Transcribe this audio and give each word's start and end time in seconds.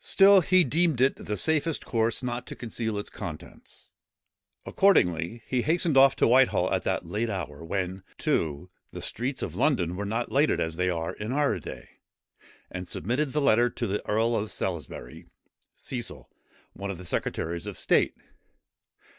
Still 0.00 0.40
he 0.40 0.64
deemed 0.64 0.98
it 0.98 1.14
the 1.16 1.36
safest 1.36 1.84
course 1.84 2.22
not 2.22 2.46
to 2.46 2.56
conceal 2.56 2.96
its 2.96 3.10
contents. 3.10 3.90
Accordingly 4.64 5.42
he 5.46 5.60
hastened 5.60 5.94
off 5.94 6.16
to 6.16 6.26
Whitehall 6.26 6.72
at 6.72 6.84
that 6.84 7.04
late 7.04 7.28
hour, 7.28 7.62
when, 7.62 8.02
too, 8.16 8.70
the 8.92 9.02
streets 9.02 9.42
of 9.42 9.54
London 9.56 9.94
were 9.94 10.06
not 10.06 10.32
lighted 10.32 10.58
as 10.58 10.76
they 10.76 10.88
are 10.88 11.12
in 11.12 11.32
our 11.32 11.58
day, 11.60 11.98
and 12.70 12.88
submitted 12.88 13.32
the 13.34 13.42
letter 13.42 13.68
to 13.68 13.86
the 13.86 14.02
earl 14.08 14.34
of 14.34 14.50
Salisbury, 14.50 15.26
Cecil, 15.76 16.30
one 16.72 16.90
of 16.90 16.96
the 16.96 17.04
secretaries 17.04 17.66
of 17.66 17.76
state. 17.78 18.14